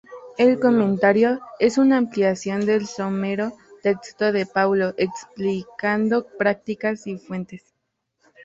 [0.39, 3.53] El "Comentario" es una ampliación del somero
[3.83, 7.63] texto de Paulo, explicando prácticas y fuentes.